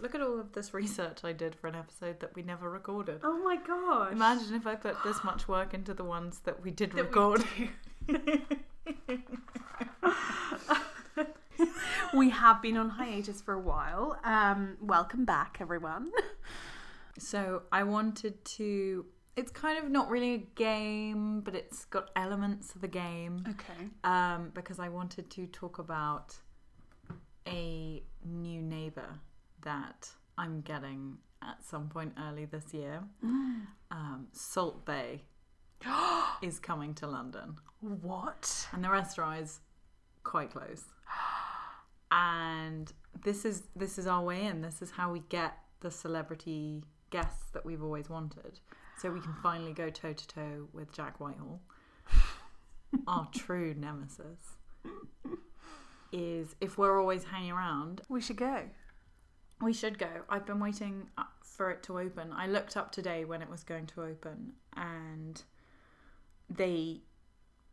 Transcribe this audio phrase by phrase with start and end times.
[0.00, 3.20] Look at all of this research I did for an episode that we never recorded.
[3.22, 4.12] Oh my gosh.
[4.12, 7.02] Imagine if I put this much work into the ones that we did That we
[7.02, 7.44] record.
[12.14, 14.18] we have been on hiatus for a while.
[14.24, 16.10] Um, welcome back, everyone.
[17.18, 19.04] So I wanted to.
[19.36, 23.44] It's kind of not really a game, but it's got elements of a game.
[23.48, 23.90] Okay.
[24.02, 26.36] Um, because I wanted to talk about
[27.46, 29.20] a new neighbor
[29.62, 30.08] that
[30.38, 33.02] I'm getting at some point early this year.
[33.90, 35.20] Um, Salt Bae
[36.42, 38.68] is coming to London, What?
[38.72, 39.60] and the restaurant is
[40.24, 40.84] quite close.
[42.12, 44.62] And this is this is our way in.
[44.62, 48.58] This is how we get the celebrity guests that we've always wanted.
[48.98, 51.60] So we can finally go toe to toe with Jack Whitehall,
[53.06, 54.56] our true nemesis.
[56.12, 58.64] Is if we're always hanging around, We should go.
[59.60, 60.08] We should go.
[60.28, 62.32] I've been waiting uh, for it to open.
[62.32, 65.42] I looked up today when it was going to open, and
[66.48, 67.00] they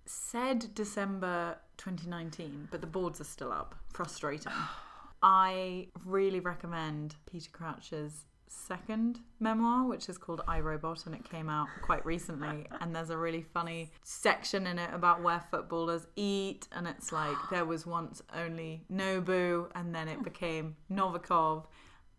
[0.06, 3.76] said December 2019, but the boards are still up.
[3.94, 4.52] Frustrating.
[5.22, 11.50] I really recommend Peter Crouch's second memoir, which is called I Robot, and it came
[11.50, 12.68] out quite recently.
[12.82, 17.36] And there's a really funny section in it about where footballers eat, and it's like
[17.50, 21.66] there was once only Nobu, and then it became Novikov.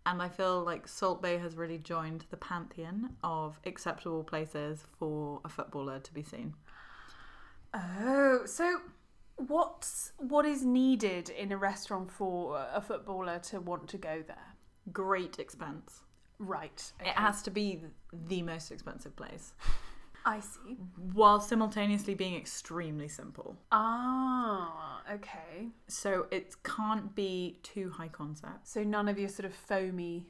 [0.07, 5.41] And I feel like Salt Bae has really joined the pantheon of acceptable places for
[5.45, 6.55] a footballer to be seen.
[7.75, 8.81] Oh, so
[9.37, 14.55] what's what is needed in a restaurant for a footballer to want to go there?
[14.93, 16.01] Great expense.
[16.39, 16.93] Right.
[17.01, 19.53] It has to be the most expensive place,
[20.25, 20.77] I see.
[21.13, 23.57] while simultaneously being extremely simple.
[23.73, 25.69] Ah, okay.
[25.89, 28.69] So it can't be too high concept.
[28.69, 30.27] So none of your sort of foamy,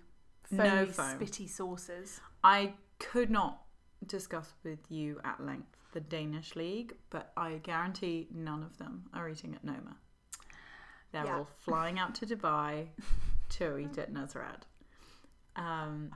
[0.51, 1.19] No foamy, foam.
[1.19, 2.21] spitty sauces.
[2.43, 3.63] I could not
[4.07, 9.29] discuss with you at length the Danish league, but I guarantee none of them are
[9.29, 9.97] eating at Noma.
[11.13, 11.39] They're Yeah.
[11.39, 12.89] all flying out to Dubai
[13.51, 14.65] to eat at Nazareth.
[15.59, 16.11] Um,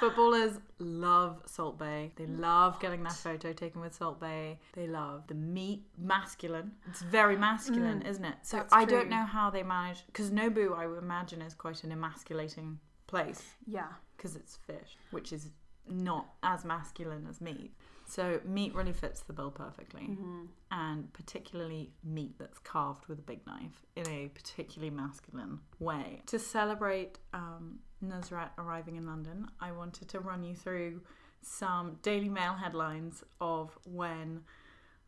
[0.00, 2.10] footballers love Salt Bae.
[2.16, 4.58] They love getting that photo taken with Salt Bae.
[4.74, 6.72] They love the meat, masculine.
[6.88, 8.36] It's very masculine, isn't it?
[8.42, 8.68] So Mm.
[8.72, 8.96] I true.
[8.98, 13.54] don't know how they manage because Nobu, I would imagine, is quite an emasculating place
[13.66, 13.88] Yeah.
[14.16, 15.50] because it's fish, which is
[15.88, 17.74] not as masculine as meat.
[18.06, 20.44] So meat really fits the bill perfectly, Mm-hmm.
[20.70, 26.22] and particularly meat that's carved with a big knife in a particularly masculine way.
[26.26, 31.00] To celebrate um, Nusrat arriving in London, I wanted to run you through
[31.42, 34.42] some Daily Mail headlines of when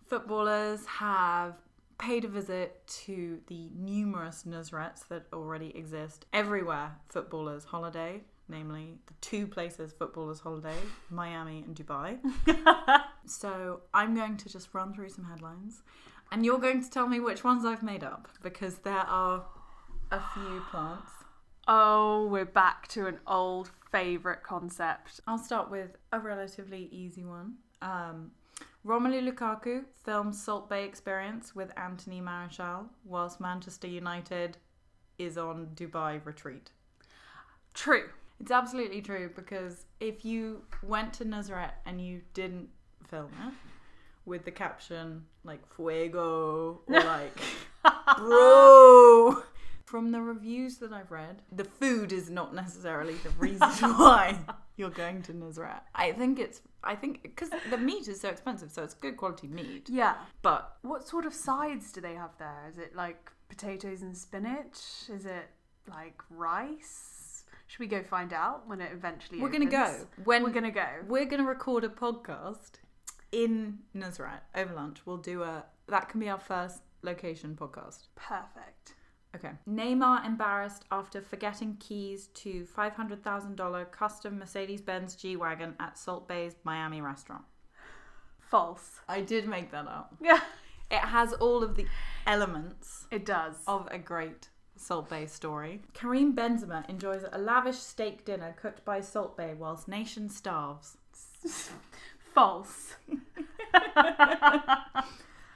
[0.06, 1.54] footballers have
[1.98, 9.14] paid a visit to the numerous Nusrats that already exist everywhere footballers holiday, namely the
[9.20, 10.76] two places footballers holiday,
[11.10, 12.18] Miami and Dubai.
[13.26, 15.82] so I'm going to just run through some headlines
[16.32, 19.44] and you're going to tell me which ones I've made up because there are
[20.10, 21.10] a few plants.
[21.66, 25.20] Oh, we're back to an old favourite concept.
[25.26, 27.54] I'll start with a relatively easy one.
[27.80, 28.32] Um,
[28.86, 34.58] Romelu Lukaku films Salt Bae Experience with Anthony Martial, whilst Manchester United
[35.18, 36.70] is on Dubai retreat.
[37.72, 38.10] True.
[38.40, 42.68] It's absolutely true because if you went to Nazareth and you didn't
[43.08, 43.54] film it
[44.26, 47.40] with the caption like Fuego or like
[48.18, 49.42] Bro.
[49.84, 53.68] From the reviews that I've read, the food is not necessarily the reason
[53.98, 54.38] why
[54.76, 55.82] you're going to Nazareth.
[55.94, 59.46] I think it's, I think, because the meat is so expensive, so it's good quality
[59.46, 59.88] meat.
[59.90, 60.14] Yeah.
[60.42, 62.66] But What sort of sides do they have there?
[62.70, 64.78] Is it like potatoes and spinach?
[65.12, 65.50] Is it
[65.86, 67.44] like rice?
[67.66, 70.86] Should we go find out when it eventually we're gonna go when We're gonna go.
[71.08, 72.72] we're gonna record a podcast
[73.32, 75.00] in Nazareth over lunch.
[75.06, 78.06] We'll do a that can be our first location podcast.
[78.16, 78.94] Perfect.
[79.34, 79.50] Okay.
[79.68, 86.54] Neymar embarrassed after forgetting keys to $500,000 custom Mercedes Benz G Wagon at Salt Bae's
[86.64, 87.42] Miami restaurant.
[88.40, 89.00] False.
[89.08, 90.14] I did make that up.
[90.22, 90.40] Yeah.
[90.90, 91.86] It has all of the
[92.26, 93.56] elements It does.
[93.66, 95.82] of a great Salt Bae story.
[95.94, 100.96] Karim Benzema enjoys a lavish steak dinner cooked by Salt Bae whilst nation starves.
[102.34, 102.94] False.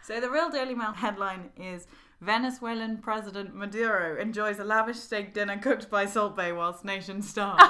[0.03, 1.87] So the real Daily Mail headline is
[2.20, 7.62] Venezuelan President Maduro enjoys a lavish steak dinner cooked by Salt Bae whilst nation starves.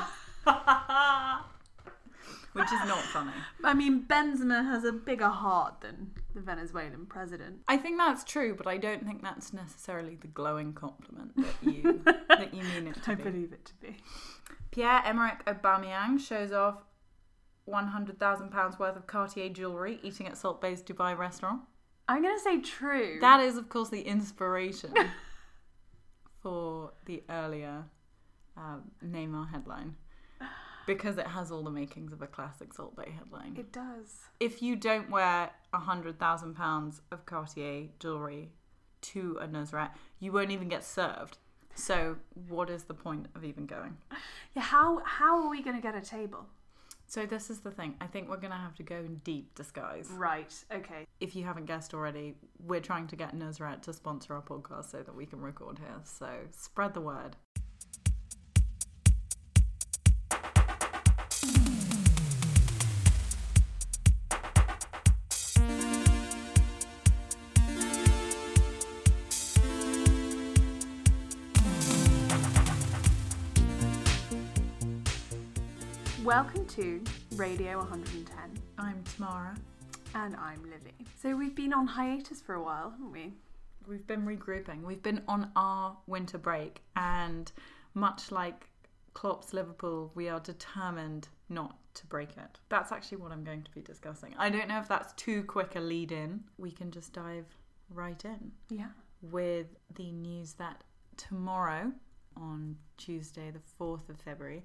[2.54, 3.32] Which is not funny.
[3.62, 7.58] I mean, Benzema has a bigger heart than the Venezuelan president.
[7.68, 12.00] I think that's true, but I don't think that's necessarily the glowing compliment that you
[12.28, 13.22] that you mean it to I be.
[13.22, 13.96] believe it to be.
[14.72, 16.82] Pierre Emerick Aubameyang shows off
[17.68, 21.60] £100,000 worth of Cartier jewellery eating at Salt Bae's Dubai restaurant.
[22.08, 23.18] I'm gonna say true.
[23.20, 24.92] That is, of course, the inspiration
[26.42, 27.84] for the earlier
[28.56, 29.94] um, Neymar headline
[30.86, 33.54] because it has all the makings of a classic Salt Bae headline.
[33.58, 34.20] it does.
[34.40, 38.50] if you don't wear a hundred thousand pounds of Cartier jewelry
[39.02, 41.36] to a Nusrat, you won't even get served.
[41.74, 42.16] So
[42.48, 43.96] what is the point of even going?
[44.54, 44.62] Yeah.
[44.62, 46.46] How how are we gonna get a table?
[47.08, 47.94] So this is the thing.
[48.02, 50.10] I think we're gonna have to go in deep disguise.
[50.10, 50.54] Right.
[50.70, 51.06] Okay.
[51.20, 54.98] If you haven't guessed already, we're trying to get Nusrat to sponsor our podcast so
[54.98, 56.00] that we can record here.
[56.04, 57.36] So spread the word.
[76.28, 77.02] Welcome to
[77.36, 79.56] Radio 110, I'm Tamara.
[80.14, 80.92] and I'm Livy.
[81.22, 83.32] So we've been on hiatus for a while, haven't we?
[83.86, 84.82] We've been regrouping.
[84.82, 87.50] We've been on our winter break, and
[87.94, 88.68] much like
[89.14, 92.58] Klopp's Liverpool, we are determined not to break it.
[92.68, 94.34] That's actually what I'm going to be discussing.
[94.36, 96.44] I don't know if that's too quick a lead in.
[96.58, 97.46] We can just dive
[97.88, 98.88] right in Yeah.
[99.22, 100.84] with the news that
[101.16, 101.90] tomorrow,
[102.36, 104.62] on Tuesday, the 4th of February,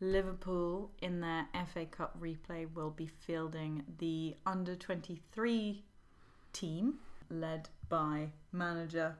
[0.00, 5.82] Liverpool in their FA Cup replay will be fielding the under 23
[6.52, 6.94] team
[7.30, 9.16] led by manager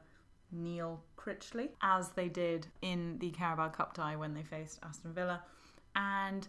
[0.51, 5.43] Neil Critchley, as they did in the Carabao Cup tie when they faced Aston Villa.
[5.95, 6.47] And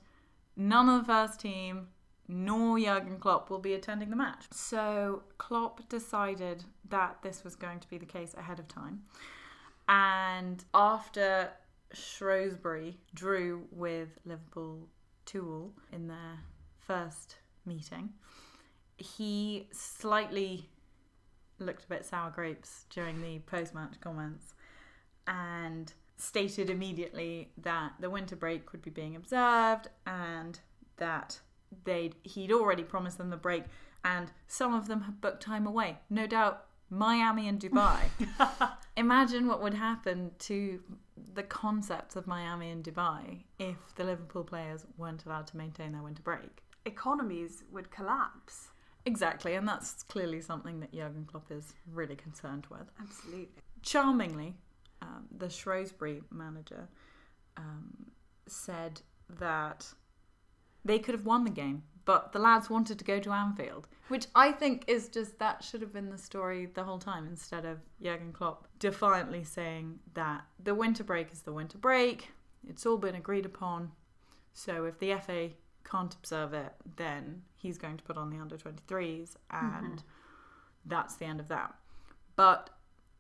[0.57, 1.89] none of the first team
[2.29, 4.45] nor Jurgen Klopp will be attending the match.
[4.53, 9.03] So Klopp decided that this was going to be the case ahead of time.
[9.89, 11.51] And after
[11.93, 14.89] Shrewsbury drew with Liverpool
[15.27, 16.41] 2 all in their
[16.79, 18.11] first meeting,
[18.97, 20.69] he slightly
[21.59, 24.55] looked a bit sour grapes during the post match comments
[25.27, 30.61] and stated immediately that the winter break would be being observed and
[30.97, 31.41] that
[31.85, 33.65] they'd he'd already promised them the break
[34.05, 35.99] and some of them had booked time away.
[36.09, 37.99] No doubt Miami and Dubai.
[38.99, 40.83] Imagine what would happen to
[41.35, 46.03] the concepts of Miami and Dubai if the Liverpool players weren't allowed to maintain their
[46.03, 46.65] winter break.
[46.85, 48.71] Economies would collapse.
[49.07, 52.91] Exactly, and that's clearly something that Jurgen Klopp is really concerned with.
[53.01, 53.63] Absolutely.
[53.83, 54.57] Charmingly,
[55.01, 56.89] um, the Shrewsbury manager
[57.57, 58.11] um,
[58.49, 59.01] said
[59.39, 59.87] that
[60.89, 64.27] they could have won the game, but the lads wanted to go to Anfield, which
[64.35, 67.79] I think is just that should have been the story the whole time instead of
[68.03, 72.31] Jurgen Klopp defiantly saying that the winter break is the winter break,
[72.67, 73.93] it's all been agreed upon.
[74.55, 75.51] So if the FA
[75.85, 79.97] can't observe it, then he's going to put on the under 23s, and mm-hmm.
[80.87, 81.75] that's the end of that.
[82.35, 82.71] But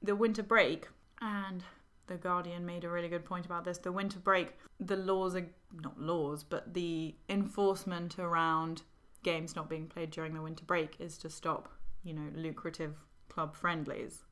[0.02, 0.88] the winter break,
[1.20, 1.62] and
[2.08, 3.78] the Guardian made a really good point about this.
[3.78, 5.46] The winter break, the laws are
[5.82, 8.82] not laws, but the enforcement around
[9.22, 11.68] games not being played during the winter break is to stop,
[12.02, 12.94] you know, lucrative
[13.28, 14.22] club friendlies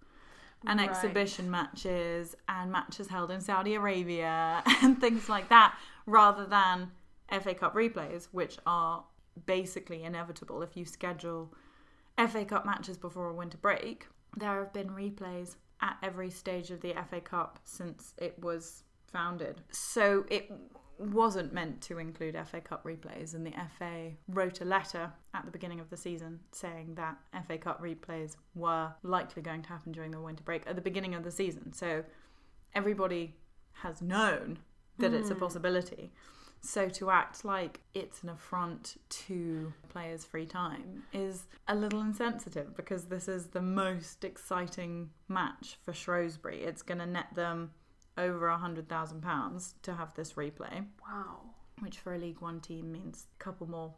[0.67, 0.89] and Right.
[0.89, 6.91] exhibition matches and matches held in Saudi Arabia and things like that, rather than
[7.31, 9.05] FA Cup replays, which are
[9.45, 11.53] basically inevitable if you schedule
[12.17, 14.07] FA Cup matches before a winter break.
[14.37, 19.61] There have been replays at every stage of the FA Cup since it was founded.
[19.71, 20.51] So it
[20.99, 25.51] wasn't meant to include FA Cup replays, and the FA wrote a letter at the
[25.51, 27.17] beginning of the season saying that
[27.47, 31.15] FA Cup replays were likely going to happen during the winter break at the beginning
[31.15, 31.73] of the season.
[31.73, 32.05] So
[32.75, 33.35] everybody
[33.73, 34.59] has known
[34.99, 35.41] that it's a hmm.
[35.41, 36.13] possibility.
[36.61, 42.75] So to act like it's an affront to players' free time is a little insensitive
[42.77, 46.63] because this is the most exciting match for Shrewsbury.
[46.65, 47.71] It's going to net them
[48.19, 51.41] over a hundred thousand pounds to have this replay, Wow.
[51.81, 53.95] which for a League One team means a couple more,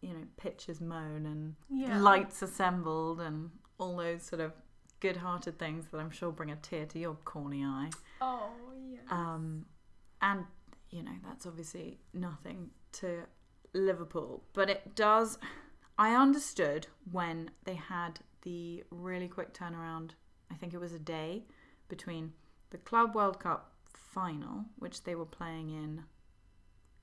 [0.00, 1.98] you know, pitches mown and Yeah.
[2.00, 4.52] lights assembled and all those sort of
[5.00, 7.90] good-hearted things that I'm sure bring a tear to your corny eye.
[8.20, 8.52] Oh
[8.86, 9.00] yeah.
[9.10, 9.66] Um,
[10.20, 10.44] and
[10.92, 13.22] you know that's obviously nothing to
[13.74, 15.38] Liverpool, but it does.
[15.98, 20.10] I understood when they had the really quick turnaround.
[20.50, 21.44] I think it was a day
[21.88, 22.32] between
[22.70, 26.04] the Club World Cup final, which they were playing in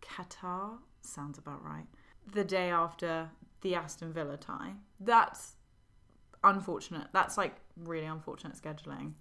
[0.01, 0.77] Qatar.
[1.01, 1.85] Sounds about right.
[2.31, 3.29] The day after
[3.61, 4.73] the Aston Villa tie.
[4.99, 5.53] That's
[6.43, 7.07] unfortunate.
[7.13, 9.13] That's like really unfortunate scheduling.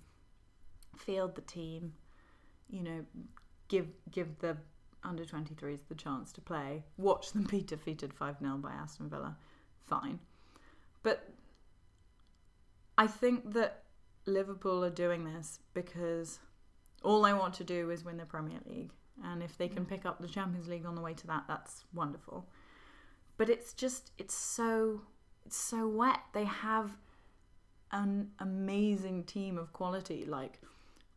[0.97, 1.95] Field the team,
[2.69, 3.05] you know,
[3.69, 4.57] give give the
[5.05, 9.37] under 23s the chance to play, watch them be defeated 5 0 by Aston Villa,
[9.87, 10.19] fine.
[11.03, 11.29] But
[12.97, 13.85] I think that
[14.27, 16.41] Liverpool are doing this because
[17.03, 18.91] all they want to do is win the Premier League.
[19.25, 21.85] And if they can pick up the Champions League on the way to that, that's
[21.93, 22.47] wonderful.
[23.37, 25.03] But it's just, it's so,
[25.45, 26.21] it's so wet.
[26.33, 26.93] They have
[27.93, 30.61] an amazing team of quality, like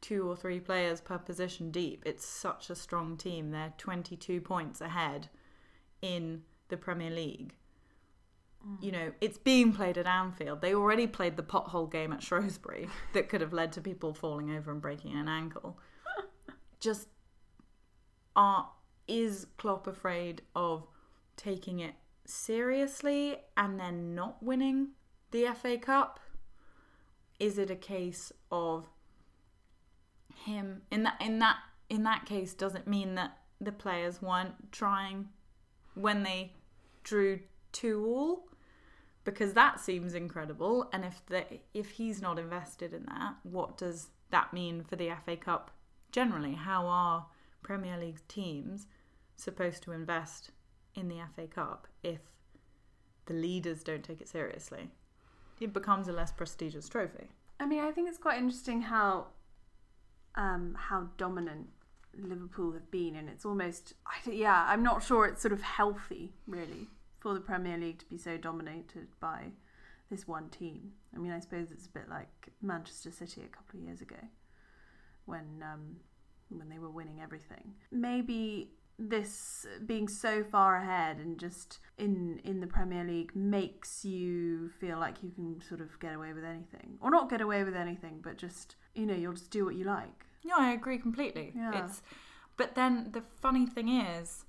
[0.02, 2.04] two or three players per position deep.
[2.06, 3.52] It's such a strong team.
[3.52, 5.30] They're 22 points ahead
[6.02, 7.54] in the Premier League.
[8.80, 8.94] You mm.
[8.94, 10.62] know, it's being played at Anfield.
[10.62, 14.56] They already played the pothole game at Shrewsbury that could have led to people falling
[14.56, 15.78] over and breaking an ankle.
[16.80, 17.08] Just
[18.36, 18.70] are
[19.08, 20.88] is Klopp afraid of
[21.36, 24.90] taking it seriously and then not winning
[25.32, 26.20] the FA Cup?
[27.40, 28.88] Is it a case of
[30.46, 30.82] him.
[30.92, 31.58] In that in that
[31.90, 35.30] in that case doesn't mean that the players weren't trying
[35.94, 36.54] when they
[37.04, 37.40] drew
[37.72, 38.48] two all?
[39.24, 40.90] Because that seems incredible.
[40.94, 45.12] And if the if he's not invested in that what does that mean for the
[45.26, 45.72] FA Cup
[46.12, 46.54] generally?
[46.54, 47.28] How are
[47.62, 48.88] Premier League teams
[49.36, 50.52] supposed to invest
[50.96, 52.20] in the FA Cup if
[53.26, 54.90] the leaders don't take it seriously?
[55.60, 57.30] It becomes a less prestigious trophy.
[57.60, 59.28] I mean, I think it's quite interesting how
[60.36, 61.68] um, how dominant
[62.18, 66.34] Liverpool have been, and it's almost I yeah, I'm not sure it's sort of healthy
[66.48, 66.88] really
[67.20, 69.52] for the Premier League to be so dominated by
[70.10, 70.92] this one team.
[71.16, 74.18] I mean, I suppose it's a bit like Manchester City a couple of years ago
[75.26, 75.98] when um,
[76.50, 77.74] when they were winning everything.
[77.92, 84.70] Maybe this being so far ahead and just in in the Premier League makes you
[84.80, 87.76] feel like you can sort of get away with anything, or not get away with
[87.76, 90.26] anything, but just you know you'll just do what you like.
[90.44, 91.54] No, I agree completely.
[91.56, 91.86] Yeah.
[91.86, 92.02] It's
[92.58, 94.46] but then the funny thing is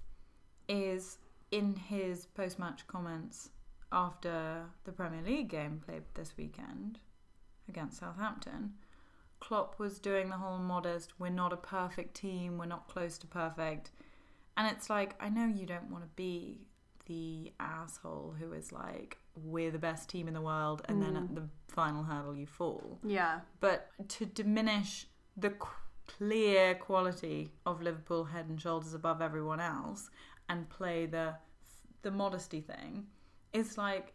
[0.68, 1.18] is
[1.50, 3.50] in his post-match comments
[3.92, 6.98] after the Premier League game played this weekend
[7.68, 8.72] against Southampton,
[9.38, 13.26] Klopp was doing the whole modest, we're not a perfect team, we're not close to
[13.26, 13.90] perfect.
[14.56, 16.66] And it's like, I know you don't want to be
[17.06, 21.22] the asshole who is like, we're the best team in the world, and then at
[21.24, 21.34] mm.
[21.34, 25.06] the final hurdle you fall Yeah, but to diminish
[25.36, 25.54] the
[26.06, 30.10] clear quality of Liverpool head and shoulders above everyone else
[30.48, 31.34] and play the
[32.02, 33.06] the modesty thing
[33.52, 34.12] is like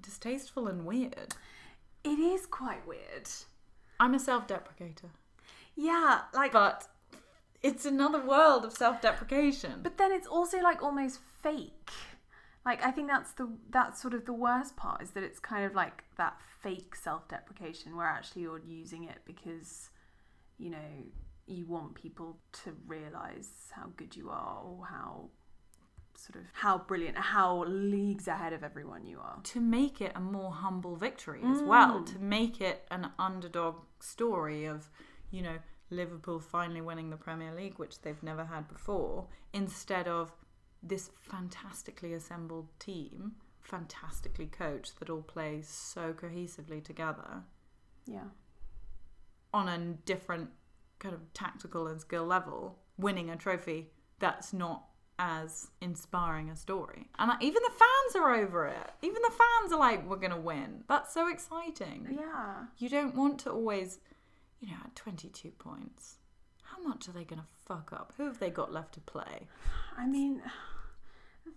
[0.00, 1.34] distasteful and weird.
[2.04, 3.28] it is quite weird.
[4.00, 5.10] I'm a self-deprecator,
[5.76, 6.88] Yeah, like but
[7.62, 9.80] it's another world of self-deprecation.
[9.82, 11.90] But then it's also like almost fake.
[12.64, 15.64] Like I think that's the that's sort of the worst part is that it's kind
[15.64, 19.90] of like that fake self-deprecation where actually you're using it because
[20.56, 20.78] you know
[21.46, 25.28] you want people to realize how good you are or how
[26.16, 29.38] sort of how brilliant how leagues ahead of everyone you are.
[29.42, 31.66] to make it a more humble victory as mm.
[31.66, 34.88] well, to make it an underdog story of,
[35.30, 35.56] you know,
[35.90, 40.32] Liverpool finally winning the Premier League, which they've never had before, instead of
[40.86, 47.42] this fantastically assembled team, fantastically coached, that all plays so cohesively together
[48.06, 48.28] Yeah.
[49.52, 50.50] on a different
[50.98, 54.84] kind of tactical and skill level, winning a trophy that's not
[55.18, 57.08] as inspiring a story.
[57.18, 58.90] And like, even the fans are over it.
[59.02, 60.82] Even the fans are like, we're going to win.
[60.88, 62.08] That's so exciting.
[62.18, 62.64] Yeah.
[62.78, 64.00] You don't want to always,
[64.60, 66.16] you know, at 22 points,
[66.64, 68.12] how much are they going to fuck up?
[68.16, 69.46] Who have they got left to play?
[69.96, 70.42] I mean,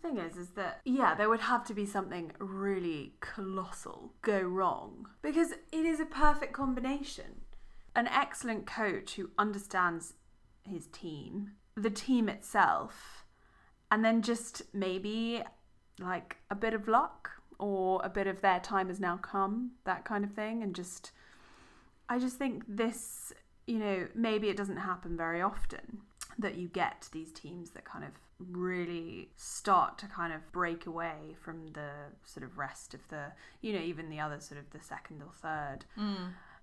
[0.02, 5.08] thing is, is that yeah, there would have to be something really colossal go wrong
[5.22, 7.42] because it is a perfect combination.
[7.96, 10.14] An excellent coach who understands
[10.64, 13.26] his team, the team itself,
[13.92, 15.42] and then just maybe
[16.00, 20.06] like a bit of luck or a bit of their time has now come, that
[20.06, 21.12] kind of thing, and just.
[22.10, 23.34] I just think this,
[23.66, 26.00] you know, maybe it doesn't happen very often
[26.40, 31.36] that you get these teams that kind of really start to kind of break away
[31.40, 31.90] from the
[32.26, 33.26] sort of rest of the,
[33.62, 35.86] you know, even the other sort of the second or third.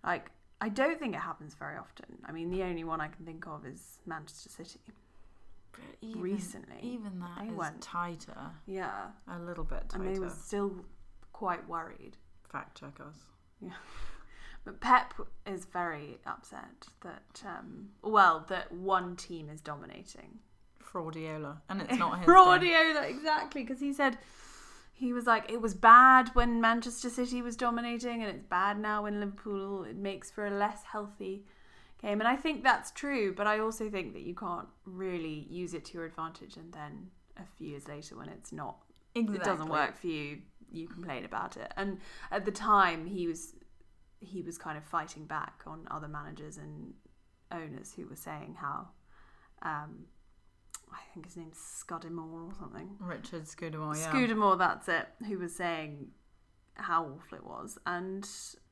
[0.04, 2.18] Like, I don't think it happens very often.
[2.26, 4.80] I mean, the only one I can think of is Manchester City.
[5.72, 8.50] But even, Recently, Even that they is went- tighter.
[8.66, 9.06] Yeah.
[9.28, 10.12] A little bit And tighter.
[10.12, 10.72] they were still
[11.32, 12.16] quite worried.
[12.48, 13.16] Fact check us.
[14.64, 15.14] But Pep
[15.46, 20.38] is very upset that, um, well, that one team is dominating.
[20.94, 21.58] Fraudiola.
[21.68, 22.26] And it's not his.
[22.26, 23.10] day.
[23.10, 24.16] Exactly, because he said
[24.92, 29.02] he was like it was bad when Manchester City was dominating, and it's bad now
[29.02, 29.84] when Liverpool.
[29.84, 31.44] It makes for a less healthy
[32.00, 35.74] game, And I think that's true, but I also think that you can't really use
[35.74, 38.76] it to your advantage and then a few years later when it's not
[39.14, 39.36] Exactly.
[39.36, 40.38] it doesn't work for you,
[40.70, 41.72] you complain about it.
[41.76, 41.98] And
[42.30, 43.54] at the time he was
[44.20, 46.94] he was kind of fighting back on other managers and
[47.52, 48.88] owners who were saying how
[49.62, 50.06] um
[50.92, 52.96] I think his name's Scudamore or something.
[53.00, 54.10] Richard Scudamore, yeah.
[54.10, 56.08] Scudamore, that's it, who was saying
[56.74, 57.78] how awful it was.
[57.86, 58.28] And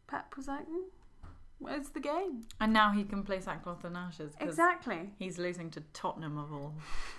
[0.07, 0.85] Pep was like, mm,
[1.59, 2.47] where's the game?
[2.61, 4.33] and now he can play sackcloth and ashes.
[4.41, 5.11] Exactly.
[5.19, 6.75] He's losing to Tottenham of all,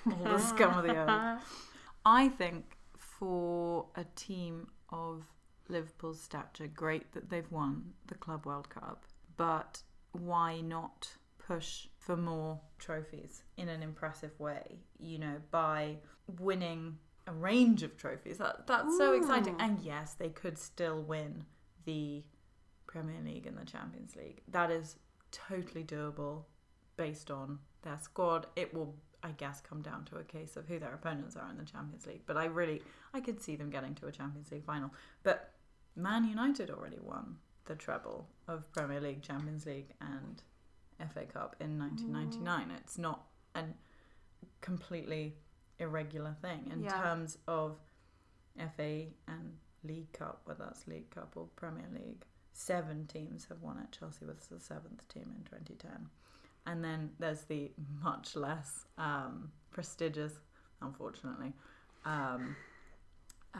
[0.05, 1.41] all the scum of the earth.
[2.05, 5.23] I think for a team of
[5.69, 9.05] Liverpool's stature, great that they've won the Club World Cup,
[9.37, 9.81] but
[10.11, 11.15] why not
[11.47, 14.79] push for more trophies in an impressive way?
[14.99, 15.97] You know, by
[16.39, 16.97] winning
[17.27, 18.37] a range of trophies.
[18.37, 19.55] That that's so exciting.
[19.55, 19.63] Mm.
[19.63, 21.45] And yes, they could still win
[21.85, 22.23] the
[22.87, 24.41] Premier League and the Champions League.
[24.49, 24.97] That is
[25.31, 26.43] totally doable
[26.97, 28.47] based on their squad.
[28.55, 31.57] It will, I guess, come down to a case of who their opponents are in
[31.57, 32.21] the Champions League.
[32.25, 32.81] But I really,
[33.13, 34.91] I could see them getting to a Champions League final.
[35.23, 35.53] But
[35.95, 40.41] Man United already won the treble of Premier League, Champions League, and
[40.99, 42.71] FA Cup in 1999.
[42.79, 43.63] It's not a
[44.61, 45.35] completely
[45.79, 47.01] irregular thing in Yeah.
[47.01, 47.77] terms of
[48.57, 52.25] FA and League Cup, whether that's League Cup or Premier League.
[52.53, 53.91] Seven teams have won it.
[53.91, 56.09] Chelsea was the seventh team in 2010.
[56.65, 57.71] And then there's the
[58.01, 60.33] much less um, prestigious,
[60.81, 61.53] unfortunately,
[62.05, 62.55] um,
[63.53, 63.57] uh,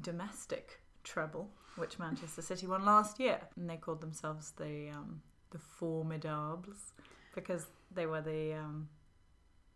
[0.00, 5.58] domestic treble, which Manchester City won last year, and they called themselves the um, the
[5.58, 6.92] Formidables
[7.34, 8.88] because they were the um,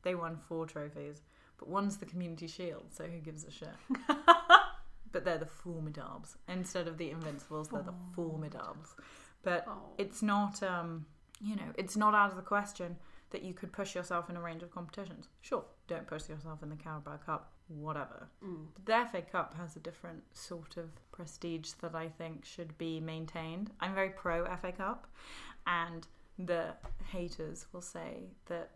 [0.02, 1.22] they won four trophies,
[1.58, 3.68] but one's the Community Shield, so who gives a shit?
[5.12, 7.68] but they're the Formidables instead of the Invincibles.
[7.68, 8.94] They're the Formidables,
[9.42, 9.92] but Oh.
[9.98, 11.06] it's not um,
[11.40, 12.96] you know it's not out of the question
[13.30, 15.28] that you could push yourself in a range of competitions.
[15.40, 18.28] Sure, don't push yourself in the Carabao Cup, whatever.
[18.44, 18.66] Mm.
[18.74, 23.00] But the FA Cup has a different sort of prestige that I think should be
[23.00, 23.70] maintained.
[23.80, 25.08] I'm very pro FA Cup,
[25.66, 26.06] and
[26.38, 26.74] the
[27.10, 28.70] haters will say that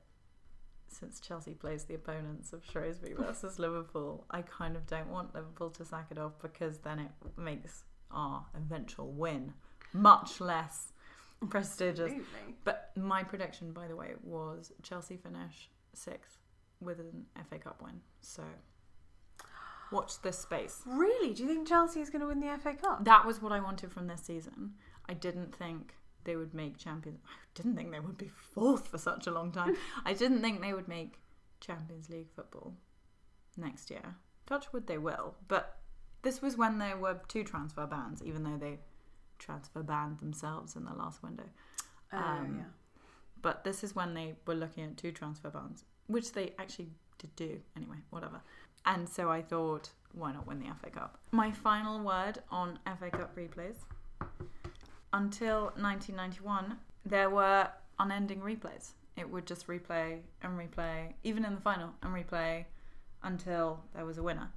[0.88, 5.70] since Chelsea plays the opponents of Shrewsbury versus Liverpool, I kind of don't want Liverpool
[5.70, 9.52] to sack it off because then it makes our eventual win
[9.92, 10.92] much less
[11.50, 12.10] prestigious.
[12.10, 12.54] Absolutely.
[12.64, 16.38] But my prediction, by the way, was Chelsea finish sixth
[16.80, 18.00] with an FA Cup win.
[18.20, 18.42] So
[19.92, 20.82] watch this space.
[20.86, 21.34] Really?
[21.34, 23.04] Do you think Chelsea is going to win the FA Cup?
[23.04, 24.72] That was what I wanted from this season.
[25.08, 25.94] I didn't think
[26.28, 27.20] they would make champions.
[27.26, 29.74] I didn't think they would be fourth for such a long time.
[30.04, 31.14] I didn't think they would make
[31.60, 32.74] Champions League football
[33.56, 34.14] next year.
[34.46, 35.34] Touch wood, they will.
[35.48, 35.78] But
[36.20, 38.78] this was when there were two transfer bans, even though they
[39.38, 41.44] transfer banned themselves in the last window.
[42.12, 42.64] Oh, Um, yeah.
[43.40, 47.34] But this is when they were looking at two transfer bans, which they actually did
[47.36, 48.42] do anyway, whatever.
[48.84, 51.18] And so I thought, why not win the FA Cup?
[51.30, 53.76] My final word on FA Cup replays.
[55.12, 57.68] Until 1991, there were
[57.98, 58.90] unending replays.
[59.16, 62.66] It would just replay and replay, even in the final, and replay
[63.22, 64.50] until there was a winner.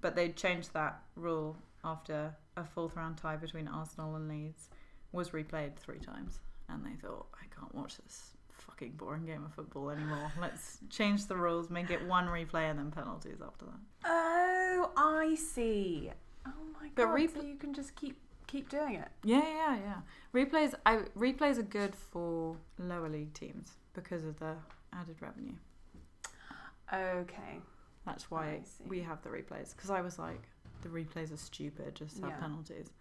[0.00, 4.68] But they changed that rule after a fourth round tie between Arsenal and Leeds
[5.12, 6.40] was replayed three times.
[6.68, 10.32] And they thought, I can't watch this fucking boring game of football anymore.
[10.40, 13.78] Let's change the rules, make it one replay and then penalties after that.
[14.04, 16.10] Oh, I see.
[16.46, 17.14] Oh my But god!
[17.18, 19.08] repl- so you can just keep keep doing it.
[19.24, 20.00] Yeah, yeah, yeah.
[20.44, 24.54] Replays, I replays are good for lower league teams because of the
[24.92, 25.54] added revenue.
[26.92, 27.58] Okay.
[28.04, 29.74] That's why we have the replays.
[29.74, 30.42] Because I was like,
[30.82, 31.96] the replays are stupid.
[31.96, 32.38] Just have Yeah.
[32.38, 32.92] penalties.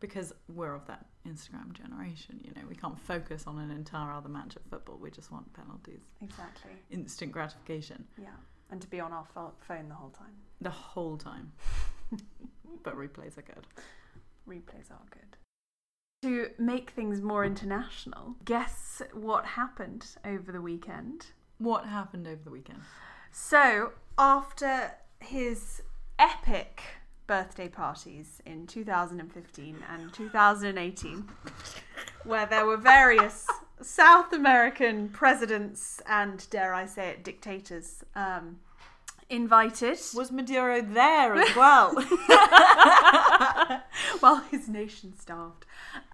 [0.00, 4.28] Because we're of that Instagram generation, you know, we can't focus on an entire other
[4.28, 4.96] match of football.
[4.96, 6.70] We just want penalties, Exactly.
[6.90, 8.34] instant gratification, Yeah.
[8.70, 9.24] And to be on our
[9.60, 10.36] phone the whole time.
[10.60, 11.52] the whole time.
[12.82, 13.66] but replays are good.
[14.48, 15.36] Replays are good.
[16.22, 21.26] To make things more international, guess what happened over the weekend?
[21.58, 22.80] What happened over the weekend?
[23.30, 25.82] So, after his
[26.18, 26.82] epic
[27.26, 31.28] birthday parties in 2015 and 2018,
[32.24, 33.46] where there were various
[33.80, 38.58] South American presidents and, dare I say it, dictators um,
[39.30, 41.94] invited, Was Maduro there as well?
[44.20, 45.64] while his nation starved,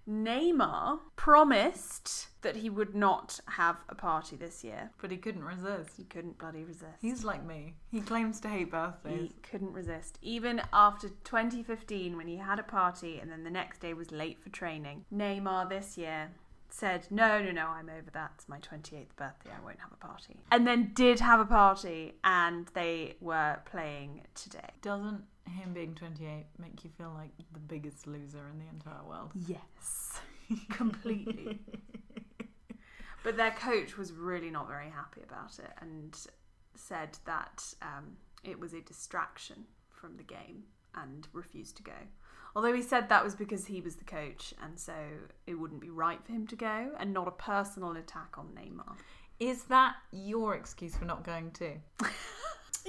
[0.08, 4.90] Neymar promised that he would not have a party this year.
[5.00, 5.96] but he couldn't resist.
[5.96, 6.98] He couldn't bloody resist.
[7.00, 7.74] He's like me.
[7.90, 9.30] He claims to hate birthdays.
[9.30, 10.18] He couldn't resist.
[10.20, 14.42] Even after 2015, when he had a party and then the next day was late
[14.42, 16.30] for training, Neymar this year
[16.74, 18.32] said, no, no, no, I'm over that.
[18.34, 19.50] It's my 28th birthday.
[19.56, 20.40] I won't have a party.
[20.50, 24.70] And then did have a party, and they were playing today.
[24.82, 29.30] Doesn't him being 28 make you feel like the biggest loser in the entire world?
[29.46, 30.20] Yes,
[30.70, 31.60] completely.
[33.22, 36.18] but their coach was really not very happy about it and
[36.74, 40.64] said that um, it was a distraction from the game
[40.96, 41.92] and refused to go.
[42.56, 44.92] Although he said that was because he was the coach and so
[45.46, 48.96] it wouldn't be right for him to go and not a personal attack on Neymar.
[49.40, 51.74] Is that your excuse for not going too?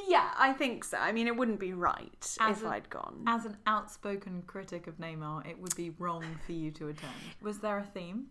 [0.08, 0.98] Yeah, I think so.
[0.98, 3.24] I mean, it wouldn't be right As if a- I'd gone.
[3.28, 7.14] As an outspoken critic of Neymar, it would be wrong for you to attend.
[7.42, 8.26] Was there a theme?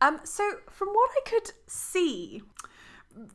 [0.00, 2.42] Um, so from what I could see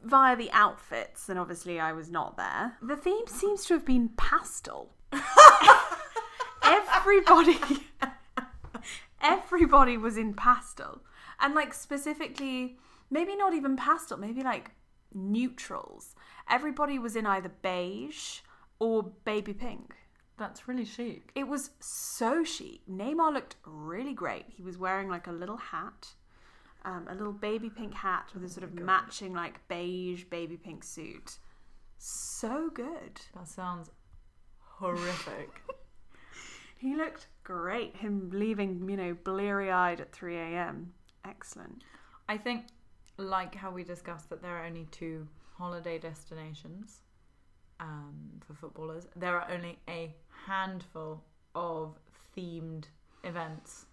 [0.04, 4.10] via the outfits, and obviously I was not there, the theme seems to have been
[4.16, 4.94] pastel.
[7.06, 7.60] everybody,
[9.22, 11.02] everybody was in pastel,
[11.40, 12.78] and like specifically,
[13.12, 14.72] maybe not even pastel, maybe like
[15.14, 16.16] neutrals.
[16.50, 18.40] Everybody was in either beige
[18.80, 19.96] or baby pink.
[20.38, 21.32] That's really chic.
[21.36, 22.82] It was so chic.
[22.90, 24.46] Neymar looked really great.
[24.50, 26.08] He was wearing like a little hat,
[26.84, 30.84] um, a little baby pink hat with a sort of matching like beige baby pink
[30.84, 31.38] suit.
[32.00, 33.22] So good.
[33.36, 33.92] That sounds
[34.80, 35.52] horrific.
[36.78, 37.96] He looked great.
[37.96, 40.94] Him leaving, you know, bleary eyed at 3 a.m.
[41.24, 41.84] Excellent.
[42.28, 42.66] I think,
[43.18, 47.02] like how we discussed that there are only two holiday destinations
[47.80, 48.14] um,
[48.46, 50.14] for footballers, there are only a
[50.46, 51.98] handful of
[52.38, 52.86] themed
[53.24, 53.86] events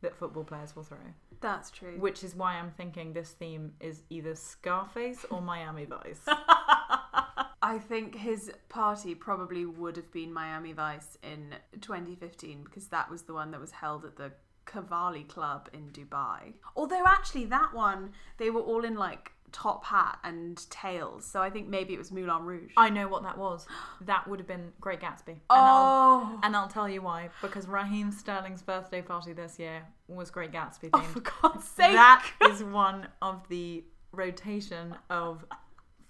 [0.00, 0.98] that football players will throw.
[1.40, 1.96] That's true.
[1.98, 6.20] Which is why I'm thinking this theme is either Scarface or Miami Vice.
[7.62, 13.22] I think his party probably would have been Miami Vice in 2015 because that was
[13.22, 14.32] the one that was held at the
[14.66, 16.54] Cavalli Club in Dubai.
[16.76, 21.50] Although actually that one they were all in like top hat and tails, so I
[21.50, 22.72] think maybe it was Moulin Rouge.
[22.76, 23.66] I know what that was.
[24.00, 25.28] That would have been Great Gatsby.
[25.28, 27.28] And I'll, oh, and I'll tell you why.
[27.42, 31.04] Because Raheem Sterling's birthday party this year was Great Gatsby oh, themed.
[31.04, 31.92] for God's sake!
[31.92, 35.44] That is one of the rotation of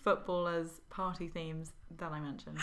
[0.02, 2.58] footballers' party themes that I mentioned.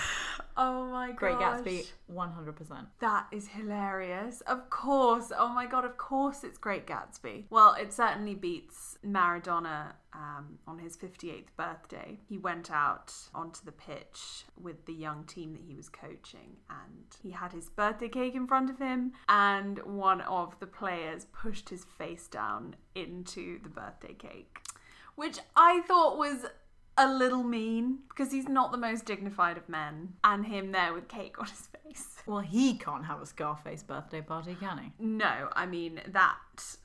[0.57, 1.17] oh my god.
[1.17, 1.37] Great.
[1.37, 2.85] Gatsby, 100%.
[2.99, 4.41] That is hilarious.
[4.41, 5.31] Of course.
[5.37, 7.45] Oh my god, of course it's Great Gatsby.
[7.49, 12.19] Well, it certainly beats Maradona um, on his 58th birthday.
[12.27, 17.05] He went out onto the pitch with the young team that he was coaching and
[17.21, 21.69] he had his birthday cake in front of him and one of the players pushed
[21.69, 24.59] his face down into the birthday cake,
[25.15, 26.45] which I thought was
[26.99, 31.07] a little mean because he's not the most dignified of men and him there with
[31.07, 32.17] cake on his face.
[32.25, 34.91] Well, he can't have a Scarface birthday party, can he?
[34.99, 36.37] No, I mean that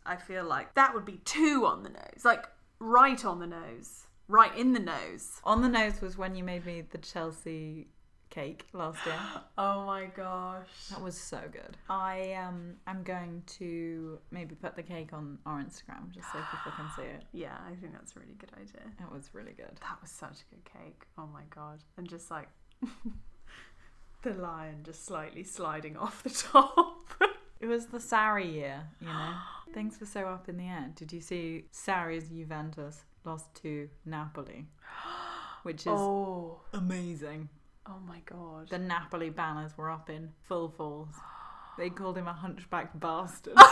[0.07, 2.25] I feel like that would be too on the nose.
[2.25, 2.47] Like
[2.79, 4.07] right on the nose.
[4.29, 5.41] Right in the nose.
[5.45, 7.89] On the nose was when you made me the Chelsea
[8.35, 9.15] cake last year.
[9.57, 10.67] Oh my gosh.
[10.91, 11.77] That was so good.
[11.89, 16.73] I um I'm going to maybe put the cake on our Instagram just so people
[16.77, 17.23] can see it.
[17.33, 18.83] Yeah, I think that's a really good idea.
[19.01, 19.77] It was really good.
[19.81, 21.03] That was such a good cake.
[21.17, 21.85] Oh my god.
[21.97, 22.49] And just like
[24.23, 27.01] the lion just slightly sliding off the top.
[27.61, 29.33] It was the Sarri year, you know.
[29.73, 30.91] Things were so up in the air.
[30.95, 34.67] Did you see Sarri's Juventus lost to Napoli?
[35.63, 36.61] Which is oh.
[36.75, 37.49] amazing.
[37.87, 38.69] Oh my god.
[38.71, 41.15] The Napoli banners were up in full force.
[41.77, 43.55] They called him a hunchback bastard.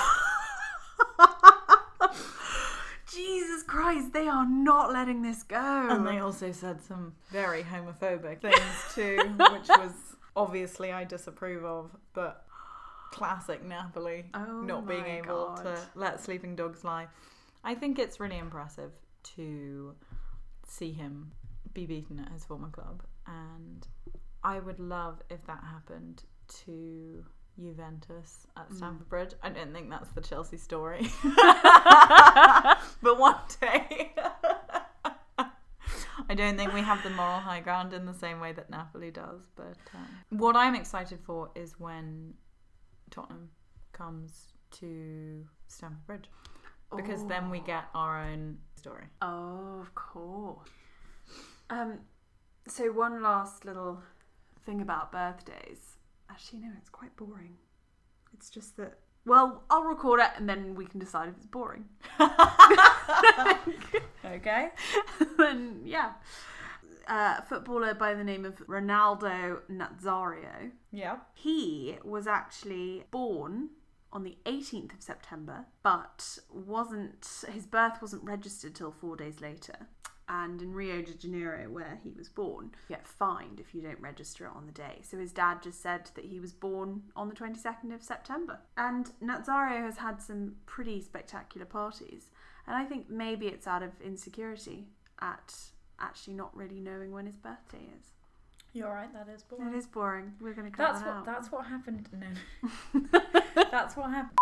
[3.11, 5.57] Jesus Christ, they are not letting this go.
[5.57, 9.19] And they also said some very homophobic things too,
[9.53, 9.93] which was
[10.37, 12.45] obviously I disapprove of, but
[13.13, 17.07] classic Napoli Oh not being able to let sleeping dogs lie.
[17.63, 18.93] I think it's really impressive
[19.37, 19.95] to
[20.67, 21.33] see him
[21.75, 23.87] be beaten at his former club, and
[24.45, 26.25] I would love if that happened
[26.65, 27.25] to
[27.59, 28.61] Juventus Mm.
[28.61, 29.35] at Stamford Bridge.
[29.43, 31.09] I don't think that's the Chelsea story,
[33.03, 34.13] but one day.
[36.29, 39.11] I don't think we have the moral high ground in the same way that Napoli
[39.11, 39.41] does.
[39.57, 42.35] But um, what I'm excited for is when
[43.11, 43.51] Tottenham
[43.93, 46.29] comes to Stamford Bridge,
[46.97, 47.65] because then we Oh.
[47.65, 49.07] get our own story.
[49.21, 50.69] Oh, of course.
[51.71, 51.99] Um,
[52.67, 54.03] so one last little
[54.65, 55.97] thing about birthdays.
[56.31, 57.57] Actually, no, it's quite boring.
[58.33, 58.99] It's just that.
[59.25, 61.85] Well, I'll record it and then we can decide if it's boring.
[64.25, 64.69] Okay.
[65.39, 66.13] then yeah,
[67.07, 70.71] uh, footballer by the name of Ronaldo Nazario.
[70.91, 71.17] Yeah.
[71.35, 73.71] He was actually born
[74.13, 79.89] on the 18th of September, but wasn't his birth wasn't registered till four days later.
[80.33, 84.01] And in Rio de Janeiro, where he was born, you get fined if you don't
[84.01, 85.01] register it on the day.
[85.03, 88.59] So his dad just said that he was born on the 22nd of September.
[88.79, 92.31] And Nazario has had some pretty spectacular parties.
[92.67, 94.87] And I think maybe it's out of insecurity
[95.21, 95.55] at
[96.01, 98.13] actually not really knowing when his birthday is.
[98.73, 99.13] You're right.
[99.13, 99.75] That is boring.
[99.75, 100.33] It is boring.
[100.41, 101.17] We're going to cut That's that what.
[101.17, 101.27] out.
[101.27, 102.09] That's what happened.
[102.11, 103.21] No.
[103.71, 104.39] that's what happened.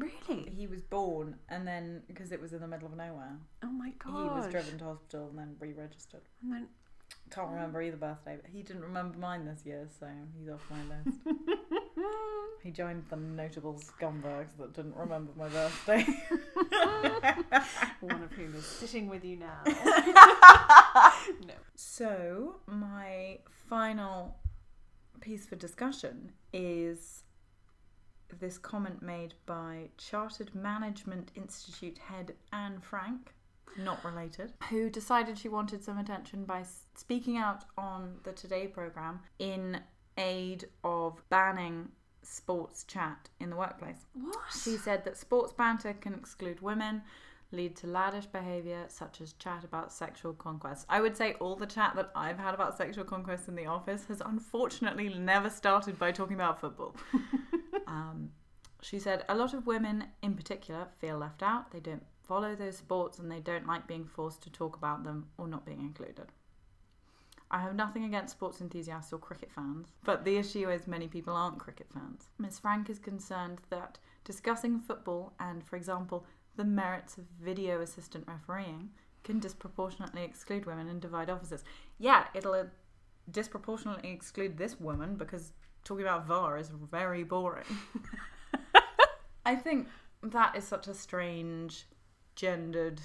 [0.00, 0.50] Really?
[0.56, 3.92] He was born, and then because it was in the middle of nowhere, Oh my
[3.98, 4.22] god.
[4.22, 6.22] he was driven to hospital and then re-registered.
[6.42, 6.66] And then
[7.30, 10.06] Can't remember either birthday, but he didn't remember mine this year, so
[10.38, 11.18] he's off my list.
[12.62, 16.04] he joined the notable scumbags that didn't remember my birthday.
[18.00, 19.58] one of whom is sitting with you now.
[21.46, 21.54] no.
[21.74, 24.36] So, my final
[25.20, 27.22] piece for discussion is
[28.38, 33.34] this comment made by Chartered Management Institute head Anne Frank,
[33.76, 36.64] not related, who decided she wanted some attention by
[36.94, 39.80] speaking out on the Today programme in
[40.18, 41.88] aid of banning
[42.22, 44.06] sports chat in the workplace.
[44.14, 44.36] What?
[44.52, 47.02] She said that sports banter can exclude women,
[47.52, 50.86] lead to laddish behaviour such as chat about sexual conquest.
[50.88, 54.04] I would say all the chat that I've had about sexual conquest in the office
[54.06, 56.94] has unfortunately never started by talking about football.
[57.90, 58.30] um,
[58.80, 61.70] she said a lot of women in particular feel left out.
[61.72, 65.26] They don't follow those sports and they don't like being forced to talk about them
[65.36, 66.26] or not being included.
[67.50, 71.34] I have nothing against sports enthusiasts or cricket fans, but the issue is many people
[71.34, 72.28] aren't cricket fans.
[72.38, 72.60] Ms.
[72.60, 76.24] Frank is concerned that discussing football and, for example,
[76.56, 78.90] the merits of video assistant refereeing
[79.24, 81.64] can disproportionately exclude women and divide offices.
[81.98, 82.66] Yeah, it'll
[83.30, 85.52] disproportionately exclude this woman because
[85.84, 87.64] talking about VAR is very boring.
[89.46, 89.88] I think
[90.22, 91.86] that is such a strange,
[92.36, 93.00] gendered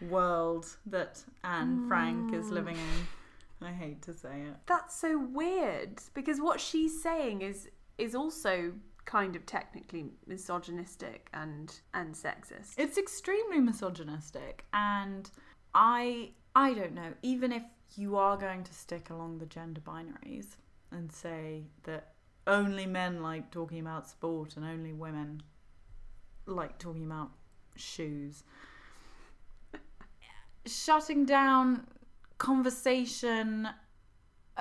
[0.00, 2.52] world that Anne Frank is mm.
[2.52, 3.66] living in.
[3.66, 4.56] I hate to say it.
[4.66, 8.72] That's so weird because what she's saying is is also
[9.04, 12.74] kind of technically misogynistic and and sexist.
[12.76, 15.30] It's extremely misogynistic and
[15.74, 17.62] I I don't know, even if
[17.96, 20.56] you are going to stick along the gender binaries
[20.92, 22.12] and say that
[22.46, 25.42] only men like talking about sport and only women
[26.46, 27.30] like talking about
[27.76, 28.44] shoes.
[30.66, 31.86] Shutting down
[32.38, 33.68] conversation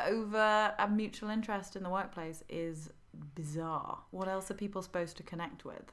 [0.06, 2.90] over a mutual interest in the workplace is
[3.36, 4.00] bizarre.
[4.12, 5.92] What else are people supposed to connect with?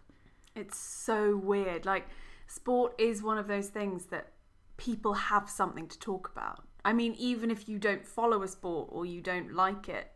[0.55, 1.85] It's so weird.
[1.87, 2.07] Like
[2.47, 4.33] sport is one of those things that
[4.77, 6.65] people have something to talk about.
[6.85, 10.13] I mean, even if you don't follow a sport or you don't like it,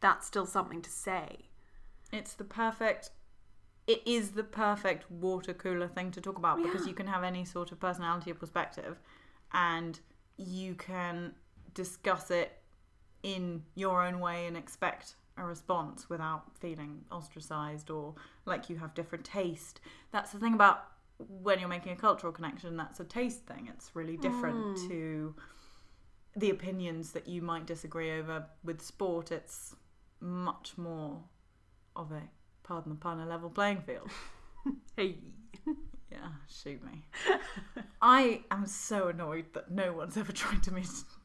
[0.00, 1.46] that's still something to say.
[2.12, 3.10] It's the perfect.
[3.86, 7.44] It is the perfect water cooler thing to talk about because you can have any
[7.44, 8.98] sort of personality or perspective,
[9.52, 9.98] and
[10.36, 11.34] you can
[11.74, 12.58] discuss it
[13.22, 18.14] in your own way and expect a response without feeling ostracized or
[18.46, 19.80] like you have different taste.
[20.12, 20.84] That's the thing about
[21.18, 22.76] when you're making a cultural connection.
[22.76, 23.68] That's a taste thing.
[23.72, 24.88] It's really different Mm.
[24.88, 25.34] to
[26.36, 29.30] the opinions that you might disagree over with sport.
[29.32, 29.74] It's
[30.20, 31.22] much more
[31.96, 32.22] of a
[32.62, 34.10] pardon the pun a level playing field.
[34.96, 35.16] Hey.
[36.12, 37.04] Yeah, shoot me.
[38.02, 40.82] I am so annoyed that no one's ever tried to me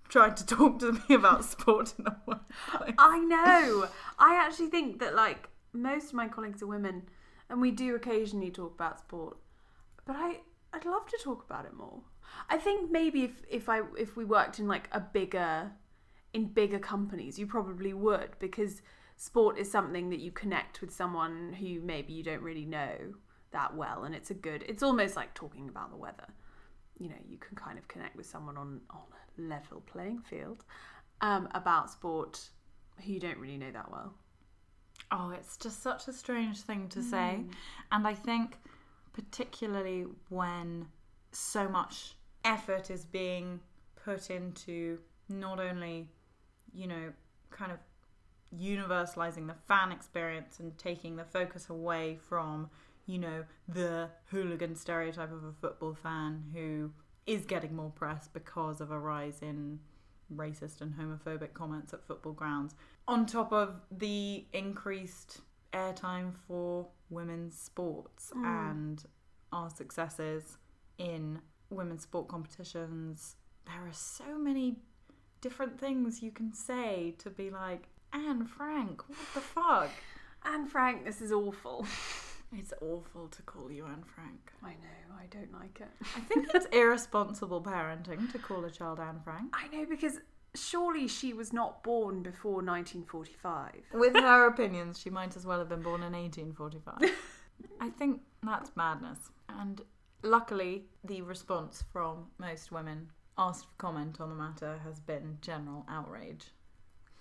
[0.10, 2.96] tried to talk to me about sport in the workplace.
[3.00, 3.88] I know.
[4.20, 7.10] I actually think that like most of my colleagues are women
[7.50, 9.38] and we do occasionally talk about sport.
[10.06, 10.42] But I
[10.74, 12.02] I'd love to talk about it more.
[12.50, 15.72] I think maybe if if I if we worked in like a bigger
[16.36, 18.82] in bigger companies, you probably would because
[19.16, 22.96] sport is something that you connect with someone who maybe you don't really know
[23.52, 26.28] that well and it's a good it's almost like talking about the weather.
[27.00, 30.66] You know, you can kind of connect with someone on on a level playing field
[31.22, 32.50] um, about sport
[33.02, 34.14] who you don't really know that well.
[35.12, 37.44] Oh, it's just such a strange thing to say.
[37.92, 38.58] And I think,
[39.14, 40.88] particularly when
[41.32, 43.60] so much effort is being
[44.04, 46.08] put into not only,
[46.76, 47.14] you know,
[47.52, 47.80] kind of
[48.58, 52.70] universalizing the fan experience and taking the focus away from,
[53.06, 56.92] you know, the hooligan stereotype of a football fan who
[57.26, 59.80] is getting more press because of a rise in
[60.34, 62.76] racist and homophobic comments at football grounds.
[63.08, 65.42] On top of the increased
[65.74, 68.44] airtime for women's sports mm.
[68.46, 69.04] and
[69.52, 70.58] our successes
[70.98, 73.36] in women's sport competitions,
[73.66, 74.78] there are so many
[75.46, 79.92] different things you can say to be like, Anne Frank, what the fuck?
[80.44, 81.86] Anne Frank, this is awful.
[82.58, 84.54] It's awful to call you Anne Frank.
[84.64, 85.90] I know, I don't like it.
[86.16, 89.54] I think it's irresponsible parenting to call a child Anne Frank.
[89.54, 90.20] I know because
[90.54, 93.72] surely she was not born before 1945.
[93.94, 97.12] With her opinions, she might as well have been born in 1845.
[97.82, 99.32] I think that's madness.
[99.50, 99.82] And
[100.24, 105.86] luckily, the response from most women asked for comment on the matter has been general
[105.90, 106.48] outrage.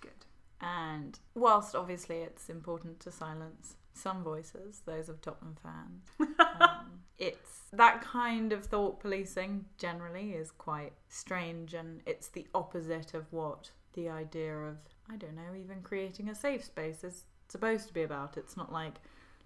[0.01, 0.25] Good.
[0.61, 6.09] And whilst obviously it's important to silence some voices, those of Tottenham fans,
[6.59, 13.13] um, it's that kind of thought policing generally is quite strange and it's the opposite
[13.13, 14.77] of what the idea of,
[15.09, 18.37] I don't know, even creating a safe space is supposed to be about.
[18.37, 18.95] It's not like,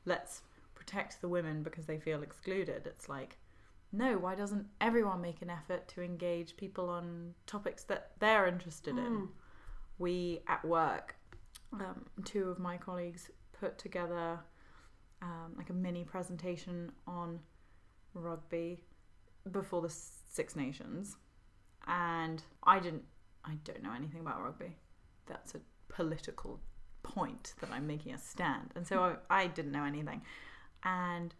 [0.05, 0.41] let's
[0.75, 2.85] protect the women because they feel excluded.
[2.85, 3.37] It's like,
[3.91, 8.97] no, why doesn't everyone make an effort to engage people on topics that they're interested
[8.97, 9.05] in?
[9.05, 9.27] Mm.
[9.97, 11.15] We at work,
[11.73, 14.39] um, two of my colleagues put together
[15.21, 17.39] um, like a mini presentation on
[18.13, 18.83] rugby
[19.51, 21.17] before the Six Nations,
[21.87, 23.03] and I didn't,
[23.43, 24.77] I don't know anything about rugby.
[25.25, 26.59] That's a political
[27.03, 30.21] point that I'm making a stand, and so I, I didn't know anything,
[30.83, 31.33] and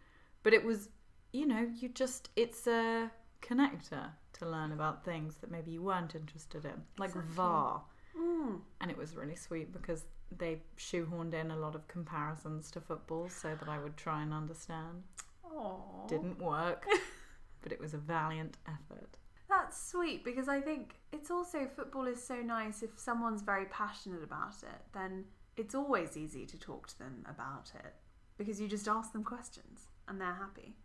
[0.43, 0.89] but it was,
[1.31, 3.09] you know, you just it's a
[3.41, 7.33] connector to learn about things that maybe you weren't interested in, like Exactly.
[7.35, 7.81] VAR
[8.17, 8.59] Mm.
[8.81, 10.03] and it was really sweet because
[10.35, 14.33] they shoehorned in a lot of comparisons to football so that I would try and
[14.33, 15.03] understand.
[15.45, 16.07] Aw.
[16.07, 16.85] Didn't work,
[17.61, 19.15] but it was a valiant effort.
[19.47, 22.83] That's sweet because I think it's also football is so nice.
[22.83, 27.71] If someone's very passionate about it, then it's always easy to talk to them about
[27.75, 27.93] it
[28.37, 30.75] because you just ask them questions and they're happy,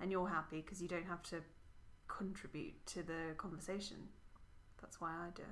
[0.00, 1.36] and you're happy because you don't have to
[2.08, 3.96] contribute to the conversation.
[4.80, 5.42] That's why I do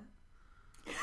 [0.87, 0.95] it.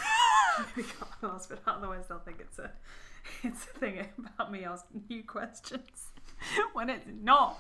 [0.75, 2.71] we can't last bit out, otherwise they'll think it's a
[3.43, 6.12] it's a thing about me asking you questions
[6.73, 7.60] when it's not.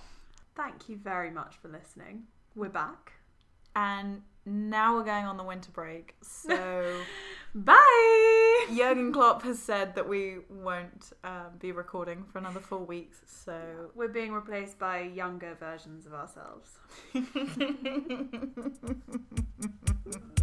[0.55, 2.23] Thank you very much for listening.
[2.55, 3.13] We're back.
[3.75, 6.97] And now we're going on the winter break, so
[7.53, 8.67] Bye.
[8.75, 13.51] Jurgen Klopp has said that we won't um, be recording for another four weeks, so
[13.51, 13.87] yeah.
[13.93, 16.79] we're being replaced by younger versions of ourselves.